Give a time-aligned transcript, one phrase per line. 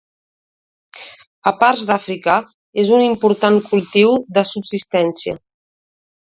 [1.51, 2.37] A parts d'Àfrica
[2.85, 5.37] és un important cultiu de subsistència.